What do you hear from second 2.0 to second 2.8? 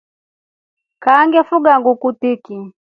tiki.